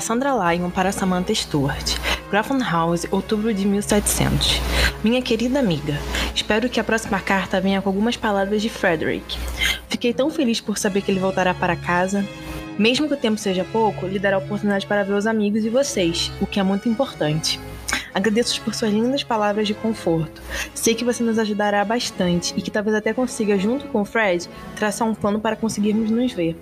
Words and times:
De 0.00 0.06
Cassandra 0.06 0.32
Lyon 0.32 0.70
para 0.70 0.92
Samantha 0.92 1.34
Stewart. 1.34 1.98
Grafton 2.30 2.58
House, 2.58 3.06
outubro 3.10 3.52
de 3.52 3.66
1700. 3.66 4.58
Minha 5.04 5.20
querida 5.20 5.58
amiga, 5.58 5.94
espero 6.34 6.70
que 6.70 6.80
a 6.80 6.84
próxima 6.84 7.20
carta 7.20 7.60
venha 7.60 7.82
com 7.82 7.90
algumas 7.90 8.16
palavras 8.16 8.62
de 8.62 8.70
Frederick. 8.70 9.36
Fiquei 9.88 10.14
tão 10.14 10.30
feliz 10.30 10.58
por 10.58 10.78
saber 10.78 11.02
que 11.02 11.10
ele 11.10 11.20
voltará 11.20 11.52
para 11.52 11.76
casa. 11.76 12.24
Mesmo 12.78 13.08
que 13.08 13.14
o 13.14 13.16
tempo 13.16 13.36
seja 13.36 13.62
pouco, 13.62 14.06
lhe 14.06 14.18
dará 14.18 14.38
oportunidade 14.38 14.86
para 14.86 15.04
ver 15.04 15.12
os 15.12 15.26
amigos 15.26 15.66
e 15.66 15.68
vocês, 15.68 16.32
o 16.40 16.46
que 16.46 16.58
é 16.58 16.62
muito 16.62 16.88
importante. 16.88 17.60
Agradeço 18.14 18.60
por 18.62 18.74
suas 18.74 18.92
lindas 18.92 19.22
palavras 19.22 19.66
de 19.66 19.74
conforto. 19.74 20.40
Sei 20.74 20.94
que 20.94 21.04
você 21.04 21.22
nos 21.22 21.38
ajudará 21.38 21.84
bastante 21.84 22.54
e 22.56 22.62
que 22.62 22.70
talvez 22.70 22.96
até 22.96 23.12
consiga, 23.12 23.58
junto 23.58 23.86
com 23.88 24.00
o 24.00 24.04
Fred, 24.04 24.48
traçar 24.76 25.06
um 25.06 25.14
plano 25.14 25.40
para 25.40 25.56
conseguirmos 25.56 26.10
nos 26.10 26.32
ver. 26.32 26.56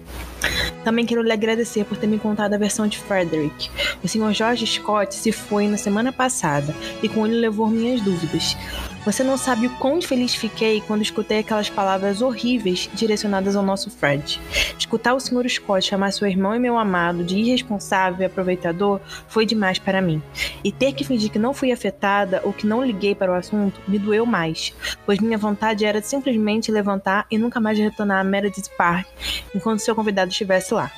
Também 0.84 1.04
quero 1.04 1.22
lhe 1.22 1.32
agradecer 1.32 1.84
por 1.84 1.96
ter 1.96 2.06
me 2.06 2.18
contado 2.18 2.54
a 2.54 2.58
versão 2.58 2.86
de 2.86 2.98
Frederick. 2.98 3.70
O 4.02 4.08
Sr. 4.08 4.32
George 4.32 4.66
Scott 4.66 5.14
se 5.14 5.32
foi 5.32 5.66
na 5.68 5.76
semana 5.76 6.12
passada 6.12 6.74
e 7.02 7.08
com 7.08 7.26
ele 7.26 7.36
levou 7.36 7.68
minhas 7.68 8.00
dúvidas. 8.00 8.56
Você 9.04 9.24
não 9.24 9.38
sabe 9.38 9.66
o 9.66 9.70
quão 9.78 10.02
feliz 10.02 10.34
fiquei 10.34 10.80
quando 10.80 11.02
escutei 11.02 11.38
aquelas 11.38 11.70
palavras 11.70 12.20
horríveis 12.20 12.90
direcionadas 12.92 13.56
ao 13.56 13.62
nosso 13.62 13.90
Fred. 13.90 14.40
Escutar 14.78 15.14
o 15.14 15.20
Sr. 15.20 15.48
Scott 15.48 15.86
chamar 15.86 16.12
seu 16.12 16.26
irmão 16.28 16.54
e 16.54 16.58
meu 16.58 16.76
amado 16.76 17.24
de 17.24 17.38
irresponsável 17.38 18.22
e 18.22 18.24
aproveitador 18.24 19.00
foi 19.28 19.46
demais 19.46 19.78
para 19.78 20.02
mim. 20.02 20.22
E 20.62 20.70
ter 20.70 20.92
que 20.92 21.04
fingir 21.04 21.30
que 21.30 21.38
não 21.38 21.54
fui 21.54 21.72
afetada 21.72 22.40
ou 22.44 22.52
que 22.52 22.66
não 22.66 22.84
liguei 22.84 23.14
para 23.14 23.32
o 23.32 23.34
assunto 23.34 23.80
me 23.88 23.98
doeu 23.98 24.26
mais, 24.26 24.74
pois 25.06 25.20
minha 25.20 25.38
vontade 25.38 25.84
era 25.84 26.02
simplesmente 26.02 26.70
levantar 26.70 27.26
e 27.30 27.38
nunca 27.38 27.60
mais 27.60 27.78
retornar 27.78 28.20
a 28.20 28.24
Meredith 28.24 28.70
Park 28.76 29.06
enquanto 29.54 29.80
seu 29.80 29.94
convidado 29.94 30.30
estivesse 30.30 30.74
lá. 30.74 30.92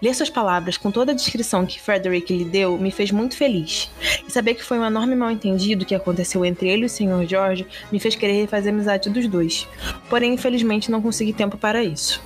Ler 0.00 0.14
suas 0.14 0.28
palavras 0.28 0.76
com 0.76 0.90
toda 0.90 1.12
a 1.12 1.14
descrição 1.14 1.64
que 1.64 1.80
Frederick 1.80 2.32
lhe 2.36 2.44
deu 2.44 2.76
me 2.76 2.90
fez 2.90 3.10
muito 3.10 3.36
feliz. 3.36 3.90
Saber 4.36 4.52
que 4.52 4.62
foi 4.62 4.78
um 4.78 4.84
enorme 4.84 5.16
mal-entendido 5.16 5.86
que 5.86 5.94
aconteceu 5.94 6.44
entre 6.44 6.68
ele 6.68 6.82
e 6.82 6.84
o 6.84 6.90
Sr. 6.90 7.26
George 7.26 7.66
me 7.90 7.98
fez 7.98 8.14
querer 8.14 8.42
refazer 8.42 8.70
a 8.70 8.76
amizade 8.76 9.08
dos 9.08 9.26
dois. 9.26 9.66
Porém, 10.10 10.34
infelizmente, 10.34 10.90
não 10.90 11.00
consegui 11.00 11.32
tempo 11.32 11.56
para 11.56 11.82
isso. 11.82 12.22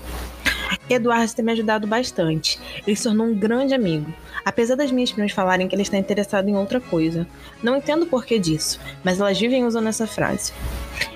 Eduardo 0.88 1.32
tem 1.32 1.44
me 1.44 1.52
ajudado 1.52 1.86
bastante. 1.86 2.58
Ele 2.84 2.96
se 2.96 3.04
tornou 3.04 3.28
um 3.28 3.34
grande 3.38 3.74
amigo. 3.74 4.12
Apesar 4.44 4.74
das 4.74 4.90
minhas 4.90 5.12
primas 5.12 5.30
falarem 5.30 5.68
que 5.68 5.74
ele 5.76 5.82
está 5.82 5.98
interessado 5.98 6.48
em 6.48 6.56
outra 6.56 6.80
coisa. 6.80 7.28
Não 7.62 7.76
entendo 7.76 8.02
o 8.02 8.06
porquê 8.06 8.40
disso, 8.40 8.80
mas 9.04 9.20
elas 9.20 9.38
vivem 9.38 9.64
usando 9.64 9.86
essa 9.86 10.04
frase. 10.04 10.52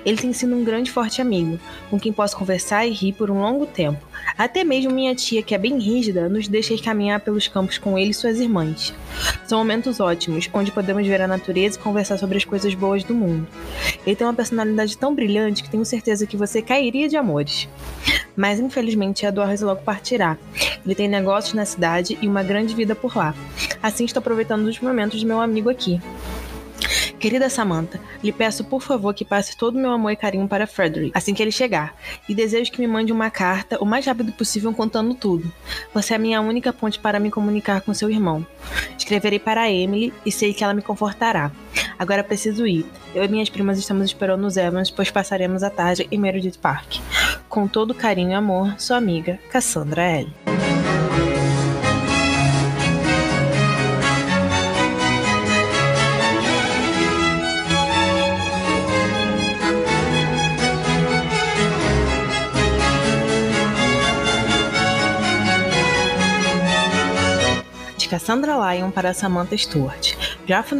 Ele 0.05 0.17
tem 0.17 0.31
sido 0.33 0.55
um 0.55 0.63
grande 0.63 0.91
forte 0.91 1.21
amigo, 1.21 1.59
com 1.89 1.99
quem 1.99 2.13
posso 2.13 2.37
conversar 2.37 2.85
e 2.85 2.91
rir 2.91 3.13
por 3.13 3.31
um 3.31 3.41
longo 3.41 3.65
tempo. 3.65 3.99
Até 4.37 4.63
mesmo 4.63 4.91
minha 4.91 5.15
tia, 5.15 5.41
que 5.41 5.55
é 5.55 5.57
bem 5.57 5.79
rígida, 5.79 6.29
nos 6.29 6.47
deixa 6.47 6.73
ir 6.73 6.81
caminhar 6.81 7.19
pelos 7.19 7.47
campos 7.47 7.77
com 7.77 7.97
ele 7.97 8.11
e 8.11 8.13
suas 8.13 8.39
irmãs. 8.39 8.93
São 9.47 9.59
momentos 9.59 9.99
ótimos, 9.99 10.49
onde 10.53 10.71
podemos 10.71 11.05
ver 11.07 11.21
a 11.21 11.27
natureza 11.27 11.77
e 11.77 11.81
conversar 11.81 12.17
sobre 12.17 12.37
as 12.37 12.45
coisas 12.45 12.73
boas 12.73 13.03
do 13.03 13.13
mundo. 13.13 13.47
Ele 14.05 14.15
tem 14.15 14.27
uma 14.27 14.33
personalidade 14.33 14.97
tão 14.97 15.15
brilhante 15.15 15.63
que 15.63 15.69
tenho 15.69 15.85
certeza 15.85 16.27
que 16.27 16.37
você 16.37 16.61
cairia 16.61 17.07
de 17.07 17.17
amores. 17.17 17.67
Mas 18.35 18.59
infelizmente 18.59 19.25
Eduardo 19.25 19.65
logo 19.65 19.81
partirá. 19.81 20.37
Ele 20.85 20.95
tem 20.95 21.07
negócios 21.07 21.53
na 21.53 21.65
cidade 21.65 22.17
e 22.21 22.27
uma 22.27 22.43
grande 22.43 22.75
vida 22.75 22.93
por 22.93 23.15
lá. 23.15 23.33
Assim 23.81 24.05
estou 24.05 24.19
aproveitando 24.19 24.65
os 24.65 24.79
momentos 24.79 25.19
de 25.19 25.25
meu 25.25 25.39
amigo 25.39 25.69
aqui. 25.69 26.01
Querida 27.25 27.49
Samantha, 27.49 27.99
lhe 28.23 28.31
peço 28.31 28.63
por 28.63 28.83
favor 28.83 29.11
que 29.11 29.25
passe 29.25 29.57
todo 29.57 29.77
o 29.77 29.79
meu 29.79 29.89
amor 29.89 30.11
e 30.11 30.15
carinho 30.15 30.47
para 30.47 30.67
Frederick 30.67 31.11
assim 31.11 31.33
que 31.33 31.41
ele 31.41 31.51
chegar, 31.51 31.95
e 32.29 32.35
desejo 32.35 32.71
que 32.71 32.79
me 32.79 32.85
mande 32.85 33.11
uma 33.11 33.31
carta 33.31 33.79
o 33.81 33.85
mais 33.85 34.05
rápido 34.05 34.31
possível 34.31 34.71
contando 34.71 35.15
tudo. 35.15 35.51
Você 35.91 36.13
é 36.13 36.17
a 36.17 36.19
minha 36.19 36.39
única 36.39 36.71
ponte 36.71 36.99
para 36.99 37.19
me 37.19 37.31
comunicar 37.31 37.81
com 37.81 37.95
seu 37.95 38.11
irmão. 38.11 38.45
Escreverei 38.95 39.39
para 39.39 39.71
Emily 39.71 40.13
e 40.23 40.31
sei 40.31 40.53
que 40.53 40.63
ela 40.63 40.75
me 40.75 40.83
confortará. 40.83 41.51
Agora 41.97 42.23
preciso 42.23 42.67
ir. 42.67 42.85
Eu 43.15 43.23
e 43.23 43.27
minhas 43.27 43.49
primas 43.49 43.79
estamos 43.79 44.05
esperando 44.05 44.45
os 44.45 44.55
Evans, 44.55 44.91
pois 44.91 45.09
passaremos 45.09 45.63
a 45.63 45.71
tarde 45.71 46.07
em 46.11 46.19
Meredith 46.19 46.59
Park. 46.59 46.97
Com 47.49 47.67
todo 47.67 47.95
carinho 47.95 48.29
e 48.29 48.33
amor, 48.35 48.75
sua 48.77 48.97
amiga, 48.97 49.39
Cassandra 49.49 50.03
L. 50.03 50.31
Cassandra 68.15 68.55
Lyon 68.55 68.91
para 68.91 69.13
Samantha 69.13 69.57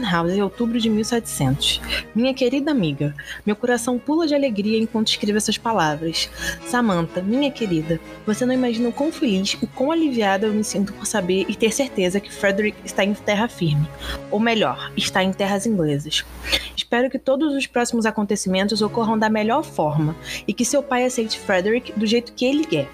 House, 0.10 0.32
em 0.32 0.42
outubro 0.42 0.80
de 0.80 0.90
1700. 0.90 1.82
Minha 2.16 2.34
querida 2.34 2.72
amiga, 2.72 3.14
meu 3.46 3.58
coração 3.58 4.00
pula 4.00 4.26
de 4.26 4.34
alegria 4.34 4.80
enquanto 4.80 5.10
escrevo 5.10 5.38
essas 5.38 5.58
palavras. 5.58 6.30
Samantha, 6.66 7.22
minha 7.22 7.52
querida, 7.52 8.00
você 8.26 8.46
não 8.46 8.54
imagina 8.54 8.88
o 8.88 8.94
quão 8.94 9.12
feliz, 9.12 9.56
o 9.62 9.68
quão 9.68 9.92
aliviada 9.92 10.48
eu 10.48 10.54
me 10.54 10.64
sinto 10.64 10.94
por 10.94 11.06
saber 11.06 11.46
e 11.50 11.56
ter 11.56 11.74
certeza 11.74 12.22
que 12.22 12.34
Frederick 12.34 12.78
está 12.86 13.04
em 13.04 13.14
terra 13.14 13.50
firme. 13.50 13.86
Ou 14.32 14.40
melhor, 14.40 14.94
está 14.96 15.22
em 15.22 15.34
terras 15.34 15.66
inglesas. 15.66 16.24
Espero 16.74 17.10
que 17.10 17.20
todos 17.20 17.54
os 17.54 17.68
próximos 17.68 18.06
acontecimentos 18.06 18.82
ocorram 18.82 19.20
da 19.20 19.30
melhor 19.30 19.66
forma 19.66 20.16
e 20.48 20.54
que 20.54 20.64
seu 20.64 20.82
pai 20.82 21.04
aceite 21.04 21.38
Frederick 21.38 21.92
do 22.00 22.08
jeito 22.08 22.32
que 22.32 22.46
ele 22.46 22.64
quer. 22.64 22.88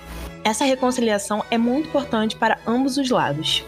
Essa 0.43 0.65
reconciliação 0.65 1.45
é 1.51 1.59
muito 1.59 1.89
importante 1.89 2.35
para 2.35 2.57
ambos 2.65 2.97
os 2.97 3.11
lados. 3.11 3.63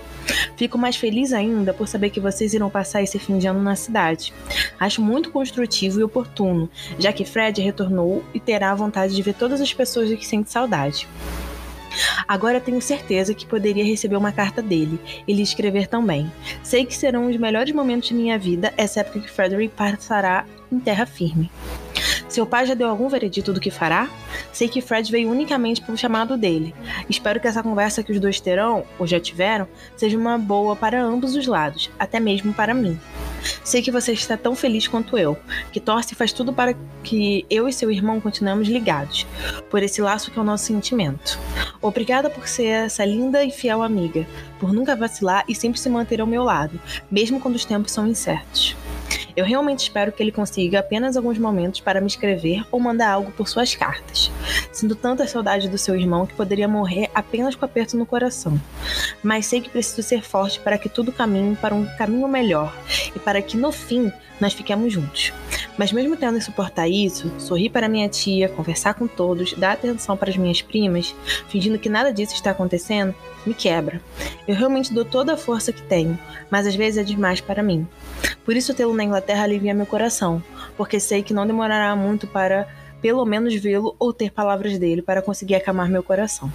Fico 0.56 0.78
mais 0.78 0.96
feliz 0.96 1.34
ainda 1.34 1.74
por 1.74 1.88
saber 1.88 2.10
que 2.10 2.20
vocês 2.20 2.54
irão 2.54 2.70
passar 2.70 3.02
esse 3.02 3.20
fim 3.20 3.38
de 3.38 3.48
ano 3.48 3.62
na 3.62 3.76
cidade. 3.76 4.34
Acho 4.80 5.02
muito 5.02 5.32
construtivo 5.32 6.00
e 6.00 6.04
oportuno, 6.04 6.70
já 6.98 7.12
que 7.12 7.26
Fred 7.26 7.62
retornou 7.62 8.24
e 8.34 8.40
terá 8.40 8.72
a 8.72 8.76
vontade 8.76 9.16
de 9.16 9.22
ver 9.22 9.34
todas 9.34 9.62
as 9.62 9.74
pessoas 9.74 10.10
de 10.10 10.18
que 10.18 10.26
sente 10.26 10.52
saudade. 10.52 11.08
Agora 12.28 12.60
tenho 12.60 12.82
certeza 12.82 13.34
que 13.34 13.46
poderia 13.46 13.84
receber 13.84 14.16
uma 14.16 14.32
carta 14.32 14.62
dele 14.62 15.00
e 15.28 15.34
lhe 15.34 15.42
escrever 15.42 15.88
também. 15.88 16.32
Sei 16.64 16.86
que 16.86 16.96
serão 16.96 17.30
os 17.30 17.38
melhores 17.38 17.74
momentos 17.74 18.10
de 18.10 18.16
minha 18.16 18.38
vida, 18.38 18.74
essa 18.78 19.02
época 19.02 19.20
que 19.20 19.30
Frederick 19.30 19.74
passará 19.76 20.46
em 20.72 20.80
terra 20.80 21.06
firme. 21.06 21.52
Seu 22.34 22.48
pai 22.48 22.66
já 22.66 22.74
deu 22.74 22.90
algum 22.90 23.08
veredito 23.08 23.54
do 23.54 23.60
que 23.60 23.70
fará? 23.70 24.10
Sei 24.52 24.68
que 24.68 24.82
Fred 24.82 25.12
veio 25.12 25.30
unicamente 25.30 25.80
pelo 25.80 25.96
chamado 25.96 26.36
dele. 26.36 26.74
Espero 27.08 27.40
que 27.40 27.48
essa 27.48 27.62
conversa 27.62 28.02
que 28.02 28.12
os 28.12 28.20
dois 28.20 28.40
terão, 28.40 28.86
ou 28.98 29.06
já 29.06 29.20
tiveram, 29.20 29.68
seja 29.96 30.18
uma 30.18 30.36
boa 30.36 30.76
para 30.76 31.00
ambos 31.00 31.36
os 31.36 31.46
lados, 31.46 31.92
até 32.00 32.20
mesmo 32.20 32.52
para 32.52 32.74
mim. 32.74 33.00
Sei 33.64 33.84
que 33.84 33.92
você 33.92 34.14
está 34.14 34.36
tão 34.36 34.56
feliz 34.56 34.88
quanto 34.88 35.16
eu, 35.16 35.38
que 35.72 35.80
torce 35.80 36.16
e 36.16 36.18
faz 36.18 36.34
tudo 36.34 36.52
para 36.52 36.74
que 37.04 37.46
eu 37.52 37.70
e 37.70 37.74
seu 37.74 37.92
irmão 37.92 38.20
continuemos 38.20 38.68
ligados, 38.68 39.28
por 39.70 39.84
esse 39.84 40.02
laço 40.02 40.32
que 40.32 40.40
é 40.40 40.42
o 40.42 40.46
nosso 40.46 40.66
sentimento. 40.66 41.38
Obrigada 41.84 42.32
por 42.32 42.48
ser 42.48 42.66
essa 42.66 43.06
linda 43.06 43.44
e 43.44 43.52
fiel 43.52 43.84
amiga, 43.84 44.26
por 44.60 44.74
nunca 44.74 44.96
vacilar 44.96 45.44
e 45.48 45.54
sempre 45.54 45.80
se 45.80 45.88
manter 45.88 46.20
ao 46.20 46.26
meu 46.26 46.44
lado, 46.44 46.82
mesmo 47.12 47.40
quando 47.40 47.58
os 47.58 47.66
tempos 47.66 47.92
são 47.92 48.08
incertos. 48.08 48.76
Eu 49.36 49.46
realmente 49.46 49.80
espero 49.80 50.12
que 50.12 50.22
ele 50.22 50.32
consiga 50.32 50.80
apenas 50.80 51.18
alguns 51.18 51.38
momentos 51.38 51.80
para 51.80 52.00
me 52.00 52.08
escrever 52.08 52.64
ou 52.72 52.80
mandar 52.80 53.10
algo 53.12 53.32
por 53.32 53.48
suas 53.48 53.76
cartas. 53.76 54.32
Sinto 54.72 54.96
tanta 54.96 55.28
saudade 55.28 55.70
do 55.70 55.78
seu 55.78 55.96
irmão 55.96 56.26
que 56.26 56.36
poderia 56.36 56.68
morrer 56.68 57.10
apenas 57.16 57.56
com 57.56 57.66
aperto 57.66 57.98
no 57.98 58.06
coração. 58.06 58.60
Mas 59.24 59.46
sei 59.46 59.62
que 59.62 59.70
preciso 59.70 60.04
ser 60.04 60.22
forte 60.22 60.60
para 60.60 60.78
que 60.78 60.90
tudo 60.90 61.12
caminhe 61.12 61.56
para 61.56 61.74
um 61.74 61.86
caminho 61.98 62.28
melhor 62.28 62.76
e 63.16 63.20
para 63.20 63.42
que 63.42 63.58
no 63.58 63.72
fim 63.72 64.12
nós 64.40 64.54
fiquemos 64.54 64.92
juntos. 64.94 65.32
Mas 65.78 65.92
mesmo 65.92 66.16
tendo 66.16 66.38
que 66.38 66.44
suportar 66.44 66.88
isso, 66.88 67.32
sorrir 67.40 67.70
para 67.70 67.90
minha 67.90 68.08
tia, 68.08 68.50
conversar 68.50 68.94
com 68.94 69.08
todos, 69.08 69.54
dar 69.54 69.72
atenção 69.72 70.16
para 70.16 70.30
as 70.30 70.38
minhas 70.38 70.62
primas, 70.62 71.16
fingindo 71.48 71.80
que 71.80 71.90
nada 71.90 72.14
disso 72.14 72.34
está 72.34 72.52
acontecendo, 72.52 73.16
me 73.46 73.54
quebra. 73.54 74.02
Eu 74.48 74.56
realmente 74.56 74.94
dou 74.94 75.06
toda 75.06 75.34
a 75.34 75.38
força 75.38 75.74
que 75.74 75.82
tenho, 75.82 76.18
mas 76.52 76.68
às 76.68 76.76
vezes 76.76 77.00
é 77.00 77.04
demais 77.04 77.42
para 77.42 77.64
mim. 77.64 77.88
Por 78.46 78.56
isso 78.56 78.74
tê-lo 78.74 78.94
na 78.94 79.04
Inglaterra 79.04 79.44
alivia 79.44 79.74
meu 79.74 79.86
coração, 79.86 80.44
porque 80.78 81.00
sei 81.00 81.24
que 81.24 81.34
não 81.34 81.48
demorará 81.48 81.96
muito 81.96 82.28
para 82.28 82.68
pelo 83.02 83.26
menos 83.26 83.54
vê-lo 83.56 83.96
ou 84.00 84.14
ter 84.14 84.32
palavras 84.32 84.80
dele 84.80 85.02
para 85.02 85.22
conseguir 85.22 85.56
acalmar 85.56 85.90
meu 85.90 86.02
coração. 86.02 86.52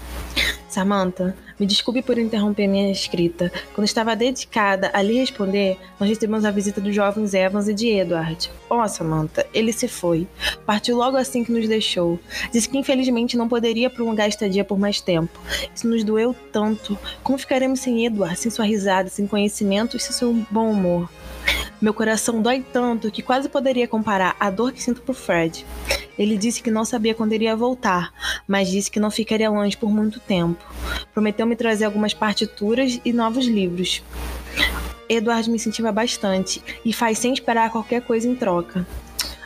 Samantha, 0.68 1.34
me 1.58 1.66
desculpe 1.66 2.02
por 2.02 2.18
interromper 2.18 2.68
minha 2.68 2.92
escrita. 2.92 3.50
Quando 3.74 3.86
estava 3.86 4.14
dedicada 4.14 4.90
a 4.92 5.02
lhe 5.02 5.18
responder, 5.18 5.78
nós 5.98 6.08
recebemos 6.08 6.44
a 6.44 6.50
visita 6.50 6.80
dos 6.80 6.94
jovens 6.94 7.34
Evans 7.34 7.68
e 7.68 7.74
de 7.74 7.88
Edward. 7.88 8.50
Oh, 8.68 8.86
Samantha, 8.86 9.46
ele 9.52 9.72
se 9.72 9.88
foi. 9.88 10.26
Partiu 10.64 10.96
logo 10.96 11.16
assim 11.16 11.42
que 11.42 11.50
nos 11.50 11.66
deixou. 11.66 12.18
Disse 12.52 12.68
que 12.68 12.78
infelizmente 12.78 13.36
não 13.36 13.48
poderia 13.48 13.90
prolongar 13.90 14.26
a 14.26 14.28
estadia 14.28 14.64
por 14.64 14.78
mais 14.78 15.00
tempo. 15.00 15.38
Isso 15.74 15.88
nos 15.88 16.04
doeu 16.04 16.34
tanto. 16.52 16.98
Como 17.22 17.38
ficaremos 17.38 17.80
sem 17.80 18.06
Edward, 18.06 18.38
sem 18.38 18.50
sua 18.50 18.64
risada, 18.64 19.08
sem 19.08 19.26
conhecimento 19.26 19.96
e 19.96 20.00
sem 20.00 20.12
seu 20.12 20.32
bom 20.50 20.70
humor? 20.70 21.08
Meu 21.80 21.94
coração 21.94 22.42
dói 22.42 22.60
tanto 22.72 23.08
que 23.08 23.22
quase 23.22 23.48
poderia 23.48 23.86
comparar 23.86 24.34
a 24.40 24.50
dor 24.50 24.72
que 24.72 24.82
sinto 24.82 25.00
por 25.00 25.14
Fred. 25.14 25.64
Ele 26.18 26.36
disse 26.36 26.60
que 26.60 26.72
não 26.72 26.84
sabia 26.84 27.14
quando 27.14 27.32
iria 27.32 27.54
voltar, 27.54 28.12
mas 28.48 28.68
disse 28.68 28.90
que 28.90 28.98
não 28.98 29.12
ficaria 29.12 29.48
longe 29.48 29.76
por 29.76 29.88
muito 29.88 30.18
tempo. 30.18 30.64
Prometeu 31.14 31.46
me 31.46 31.54
trazer 31.54 31.84
algumas 31.84 32.12
partituras 32.12 33.00
e 33.04 33.12
novos 33.12 33.46
livros. 33.46 34.02
Eduardo 35.08 35.50
me 35.50 35.56
incentiva 35.56 35.92
bastante 35.92 36.60
e 36.84 36.92
faz 36.92 37.18
sem 37.18 37.32
esperar 37.32 37.70
qualquer 37.70 38.02
coisa 38.02 38.26
em 38.26 38.34
troca. 38.34 38.84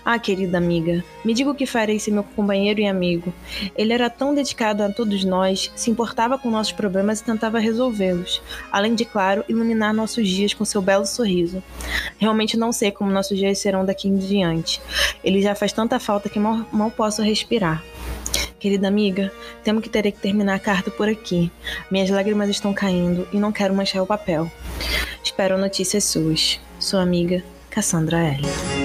Ah, 0.04 0.18
querida 0.18 0.58
amiga, 0.58 1.04
me 1.24 1.32
diga 1.32 1.50
o 1.50 1.54
que 1.54 1.64
farei 1.64 1.98
sem 1.98 2.12
meu 2.12 2.24
companheiro 2.24 2.80
e 2.80 2.86
amigo. 2.86 3.32
Ele 3.76 3.92
era 3.92 4.10
tão 4.10 4.34
dedicado 4.34 4.82
a 4.82 4.90
todos 4.90 5.22
nós, 5.24 5.70
se 5.76 5.90
importava 5.90 6.36
com 6.36 6.50
nossos 6.50 6.72
problemas 6.72 7.20
e 7.20 7.24
tentava 7.24 7.60
resolvê-los, 7.60 8.42
além 8.70 8.94
de, 8.94 9.04
claro, 9.04 9.44
iluminar 9.48 9.94
nossos 9.94 10.28
dias 10.28 10.52
com 10.54 10.64
seu 10.64 10.82
belo 10.82 11.06
sorriso. 11.06 11.62
Realmente 12.18 12.56
não 12.56 12.72
sei 12.72 12.90
como 12.90 13.12
nossos 13.12 13.38
dias 13.38 13.58
serão 13.58 13.84
daqui 13.84 14.08
em 14.08 14.16
diante. 14.16 14.80
Ele 15.22 15.40
já 15.40 15.54
faz 15.54 15.72
tanta 15.72 16.00
falta 16.00 16.28
que 16.28 16.38
mal, 16.38 16.66
mal 16.72 16.90
posso 16.90 17.22
respirar. 17.22 17.82
Querida 18.58 18.88
amiga, 18.88 19.32
temo 19.62 19.80
que 19.80 19.88
terei 19.88 20.12
que 20.12 20.20
terminar 20.20 20.54
a 20.54 20.58
carta 20.58 20.90
por 20.90 21.08
aqui. 21.08 21.50
Minhas 21.90 22.10
lágrimas 22.10 22.48
estão 22.48 22.72
caindo 22.72 23.26
e 23.32 23.36
não 23.36 23.52
quero 23.52 23.74
manchar 23.74 24.02
o 24.02 24.06
papel. 24.06 24.50
Espero 25.22 25.58
notícias 25.58 26.04
suas. 26.04 26.60
Sua 26.78 27.02
amiga, 27.02 27.42
Cassandra 27.70 28.18
L. 28.18 28.81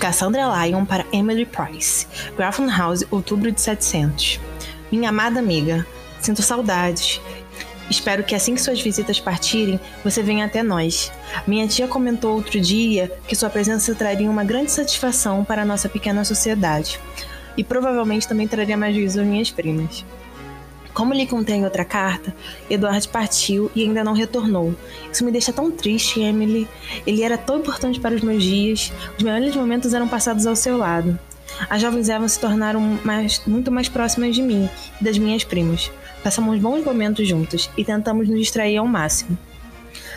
Cassandra 0.00 0.48
Lyon 0.64 0.86
para 0.86 1.04
Emily 1.12 1.44
Price, 1.44 2.06
Grafton 2.34 2.70
House, 2.70 3.04
outubro 3.10 3.52
de 3.52 3.60
700. 3.60 4.40
Minha 4.90 5.10
amada 5.10 5.38
amiga, 5.38 5.86
sinto 6.18 6.40
saudades. 6.40 7.20
Espero 7.90 8.24
que 8.24 8.34
assim 8.34 8.54
que 8.54 8.62
suas 8.62 8.80
visitas 8.80 9.20
partirem, 9.20 9.78
você 10.02 10.22
venha 10.22 10.46
até 10.46 10.62
nós. 10.62 11.12
Minha 11.46 11.68
tia 11.68 11.86
comentou 11.86 12.34
outro 12.34 12.58
dia 12.58 13.12
que 13.28 13.36
sua 13.36 13.50
presença 13.50 13.94
traria 13.94 14.30
uma 14.30 14.42
grande 14.42 14.72
satisfação 14.72 15.44
para 15.44 15.62
a 15.62 15.66
nossa 15.66 15.86
pequena 15.86 16.24
sociedade. 16.24 16.98
E 17.54 17.62
provavelmente 17.62 18.26
também 18.26 18.48
traria 18.48 18.78
mais 18.78 18.94
juízo 18.94 19.20
às 19.20 19.26
minhas 19.26 19.50
primas. 19.50 20.02
Como 20.92 21.14
lhe 21.14 21.26
contei 21.26 21.56
em 21.56 21.64
outra 21.64 21.84
carta, 21.84 22.34
Eduardo 22.68 23.08
partiu 23.08 23.70
e 23.74 23.82
ainda 23.82 24.02
não 24.02 24.12
retornou. 24.12 24.74
Isso 25.12 25.24
me 25.24 25.30
deixa 25.30 25.52
tão 25.52 25.70
triste, 25.70 26.20
Emily. 26.20 26.68
Ele 27.06 27.22
era 27.22 27.38
tão 27.38 27.58
importante 27.58 28.00
para 28.00 28.14
os 28.14 28.22
meus 28.22 28.42
dias. 28.42 28.92
Os 29.16 29.22
melhores 29.22 29.54
momentos 29.54 29.94
eram 29.94 30.08
passados 30.08 30.46
ao 30.46 30.56
seu 30.56 30.76
lado. 30.76 31.18
As 31.68 31.80
jovens 31.80 32.08
Evans 32.08 32.32
se 32.32 32.40
tornaram 32.40 32.80
mais, 33.04 33.42
muito 33.46 33.70
mais 33.70 33.88
próximas 33.88 34.34
de 34.34 34.42
mim 34.42 34.68
e 35.00 35.04
das 35.04 35.18
minhas 35.18 35.44
primas. 35.44 35.90
Passamos 36.22 36.58
bons 36.58 36.84
momentos 36.84 37.26
juntas 37.26 37.70
e 37.76 37.84
tentamos 37.84 38.28
nos 38.28 38.38
distrair 38.38 38.76
ao 38.76 38.86
máximo. 38.86 39.38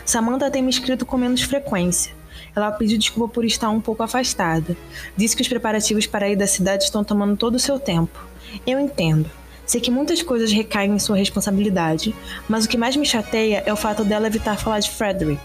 Samantha 0.05 0.51
tem 0.51 0.61
me 0.61 0.69
escrito 0.69 1.05
com 1.05 1.17
menos 1.17 1.41
frequência. 1.41 2.13
Ela 2.55 2.71
pediu 2.71 2.97
desculpa 2.97 3.33
por 3.33 3.45
estar 3.45 3.69
um 3.69 3.81
pouco 3.81 4.03
afastada. 4.03 4.75
Disse 5.15 5.35
que 5.35 5.41
os 5.41 5.47
preparativos 5.47 6.05
para 6.05 6.29
ir 6.29 6.35
da 6.35 6.47
cidade 6.47 6.83
estão 6.83 7.03
tomando 7.03 7.37
todo 7.37 7.55
o 7.55 7.59
seu 7.59 7.79
tempo. 7.79 8.19
Eu 8.65 8.79
entendo. 8.79 9.29
Sei 9.65 9.79
que 9.79 9.89
muitas 9.89 10.21
coisas 10.21 10.51
recaem 10.51 10.91
em 10.91 10.99
sua 10.99 11.15
responsabilidade, 11.15 12.13
mas 12.49 12.65
o 12.65 12.69
que 12.69 12.77
mais 12.77 12.95
me 12.95 13.05
chateia 13.05 13.63
é 13.65 13.71
o 13.71 13.77
fato 13.77 14.03
dela 14.03 14.27
evitar 14.27 14.57
falar 14.57 14.79
de 14.79 14.89
Frederick. 14.89 15.41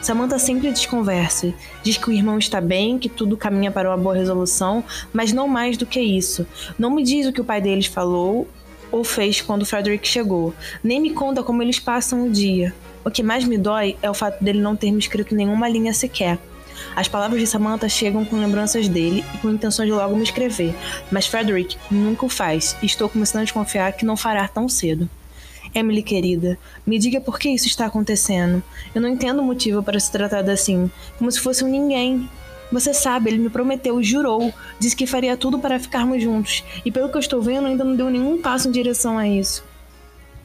Samantha 0.00 0.38
sempre 0.38 0.70
desconversa, 0.70 1.52
diz 1.82 1.96
que 1.96 2.08
o 2.08 2.12
irmão 2.12 2.38
está 2.38 2.60
bem, 2.60 2.96
que 2.96 3.08
tudo 3.08 3.36
caminha 3.36 3.72
para 3.72 3.90
uma 3.90 3.96
boa 3.96 4.14
resolução, 4.14 4.84
mas 5.12 5.32
não 5.32 5.48
mais 5.48 5.76
do 5.76 5.84
que 5.84 6.00
isso. 6.00 6.46
Não 6.78 6.94
me 6.94 7.02
diz 7.02 7.26
o 7.26 7.32
que 7.32 7.40
o 7.40 7.44
pai 7.44 7.60
deles 7.60 7.86
falou 7.86 8.46
ou 8.92 9.02
fez 9.02 9.40
quando 9.40 9.66
Frederick 9.66 10.06
chegou, 10.06 10.54
nem 10.82 11.00
me 11.00 11.10
conta 11.10 11.42
como 11.42 11.60
eles 11.60 11.80
passam 11.80 12.24
o 12.24 12.30
dia. 12.30 12.72
O 13.04 13.10
que 13.10 13.22
mais 13.22 13.44
me 13.44 13.58
dói 13.58 13.96
é 14.00 14.08
o 14.08 14.14
fato 14.14 14.42
dele 14.42 14.60
não 14.60 14.76
ter 14.76 14.92
me 14.92 14.98
escrito 14.98 15.34
nenhuma 15.34 15.68
linha 15.68 15.92
sequer. 15.92 16.38
As 16.94 17.08
palavras 17.08 17.40
de 17.40 17.46
Samantha 17.46 17.88
chegam 17.88 18.24
com 18.24 18.36
lembranças 18.36 18.88
dele 18.88 19.24
e 19.34 19.38
com 19.38 19.50
intenção 19.50 19.84
de 19.84 19.92
logo 19.92 20.16
me 20.16 20.22
escrever, 20.22 20.74
mas 21.10 21.26
Frederick 21.26 21.76
nunca 21.90 22.26
o 22.26 22.28
faz 22.28 22.76
e 22.82 22.86
estou 22.86 23.08
começando 23.08 23.42
a 23.42 23.44
desconfiar 23.44 23.92
que 23.92 24.04
não 24.04 24.16
fará 24.16 24.46
tão 24.48 24.68
cedo. 24.68 25.08
Emily 25.74 26.02
querida, 26.02 26.58
me 26.86 26.98
diga 26.98 27.20
por 27.20 27.38
que 27.38 27.50
isso 27.50 27.66
está 27.66 27.86
acontecendo. 27.86 28.62
Eu 28.94 29.00
não 29.00 29.08
entendo 29.08 29.40
o 29.40 29.44
motivo 29.44 29.82
para 29.82 30.00
se 30.00 30.10
tratar 30.10 30.48
assim, 30.48 30.90
como 31.18 31.30
se 31.30 31.40
fosse 31.40 31.64
um 31.64 31.68
ninguém. 31.68 32.28
Você 32.72 32.92
sabe, 32.92 33.30
ele 33.30 33.38
me 33.38 33.50
prometeu, 33.50 34.02
jurou, 34.02 34.52
disse 34.80 34.96
que 34.96 35.06
faria 35.06 35.36
tudo 35.36 35.58
para 35.58 35.78
ficarmos 35.78 36.22
juntos, 36.22 36.64
e 36.84 36.90
pelo 36.90 37.08
que 37.08 37.16
eu 37.16 37.20
estou 37.20 37.40
vendo, 37.40 37.66
ainda 37.66 37.84
não 37.84 37.94
deu 37.94 38.10
nenhum 38.10 38.40
passo 38.40 38.68
em 38.68 38.72
direção 38.72 39.18
a 39.18 39.28
isso. 39.28 39.62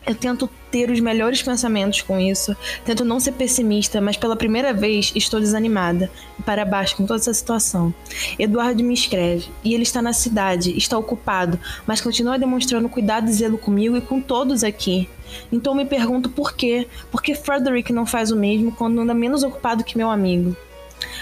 Eu 0.06 0.16
tento 0.16 0.50
ter 0.72 0.90
os 0.90 1.00
melhores 1.00 1.44
pensamentos 1.44 2.02
com 2.02 2.20
isso, 2.20 2.56
tento 2.84 3.06
não 3.06 3.20
ser 3.20 3.34
pessimista, 3.34 4.02
mas 4.02 4.18
pela 4.18 4.36
primeira 4.36 4.74
vez 4.74 5.12
estou 5.16 5.40
desanimada 5.40 6.10
e 6.40 6.42
para 6.42 6.66
baixo 6.66 6.96
com 6.96 7.06
toda 7.06 7.20
essa 7.20 7.34
situação. 7.34 7.94
Eduardo 8.40 8.84
me 8.84 8.96
escreve 8.96 9.48
e 9.64 9.76
ele 9.76 9.84
está 9.84 10.02
na 10.02 10.12
cidade, 10.12 10.76
está 10.76 10.98
ocupado, 10.98 11.60
mas 11.86 12.02
continua 12.02 12.40
demonstrando 12.40 12.90
cuidado 12.90 13.30
e 13.30 13.34
zelo 13.34 13.60
comigo 13.60 13.96
e 13.96 14.02
com 14.02 14.20
todos 14.20 14.64
aqui. 14.64 15.08
Então 15.52 15.76
me 15.76 15.86
pergunto 15.86 16.30
por 16.30 16.54
quê? 16.54 16.88
Por 17.12 17.22
que 17.22 17.36
Frederick 17.36 17.94
não 17.94 18.06
faz 18.06 18.32
o 18.32 18.36
mesmo 18.36 18.72
quando 18.72 19.02
anda 19.02 19.14
menos 19.14 19.44
ocupado 19.44 19.84
que 19.84 19.98
meu 19.98 20.10
amigo? 20.10 20.56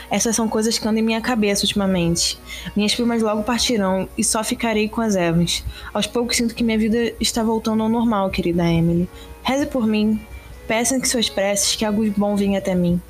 Essas 0.10 0.36
são 0.36 0.48
coisas 0.48 0.78
que 0.78 0.88
andam 0.88 1.00
em 1.00 1.06
minha 1.06 1.22
cabeça 1.22 1.64
ultimamente. 1.64 2.40
Minhas 2.76 2.94
primas 2.96 3.22
logo 3.22 3.44
partirão 3.44 4.08
e 4.18 4.24
só 4.24 4.44
ficarei 4.44 4.90
com 4.90 5.02
as 5.02 5.16
Evans. 5.16 5.64
Aos 5.94 6.08
poucos 6.08 6.38
sinto 6.38 6.56
que 6.56 6.64
minha 6.64 6.78
vida 6.78 7.14
está 7.20 7.44
voltando 7.44 7.84
ao 7.84 7.90
normal, 7.90 8.30
querida 8.30 8.64
Emily. 8.64 9.10
Reze 9.44 9.66
por 9.66 9.86
mim. 9.86 10.20
Peçam 10.68 11.00
que 11.00 11.08
suas 11.08 11.30
preces 11.30 11.76
que 11.76 11.84
algo 11.84 12.10
bom 12.12 12.36
venha 12.36 12.60
até 12.60 12.76
mim. 12.76 13.02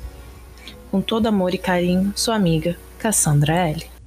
Com 0.90 1.00
todo 1.00 1.26
amor 1.26 1.54
e 1.54 1.58
carinho, 1.58 2.12
sua 2.16 2.34
amiga, 2.34 2.76
Cassandra 2.98 3.54
L. 3.68 3.99